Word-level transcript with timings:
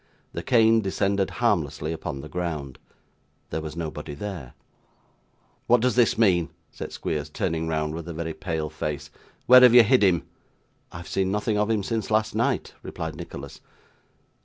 The 0.33 0.41
cane 0.41 0.81
descended 0.81 1.29
harmlessly 1.29 1.91
upon 1.93 2.21
the 2.21 2.27
ground. 2.27 2.79
There 3.51 3.61
was 3.61 3.75
nobody 3.75 4.15
there. 4.15 4.55
'What 5.67 5.79
does 5.79 5.95
this 5.95 6.17
mean?' 6.17 6.49
said 6.71 6.91
Squeers, 6.91 7.29
turning 7.29 7.67
round 7.67 7.93
with 7.93 8.07
a 8.07 8.13
very 8.15 8.33
pale 8.33 8.71
face. 8.71 9.11
'Where 9.45 9.61
have 9.61 9.75
you 9.75 9.83
hid 9.83 10.03
him?' 10.03 10.23
'I 10.91 10.97
have 10.97 11.07
seen 11.07 11.29
nothing 11.31 11.59
of 11.59 11.69
him 11.69 11.83
since 11.83 12.09
last 12.09 12.33
night,' 12.33 12.73
replied 12.81 13.15
Nicholas. 13.15 13.61